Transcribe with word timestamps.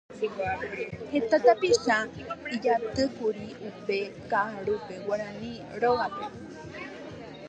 Heta 1.11 1.37
tapicha 1.45 1.97
ijatýkuri 2.55 3.47
upe 3.69 3.97
kaʼarúpe 4.29 4.93
Guarani 5.05 5.53
Rógape. 5.81 6.25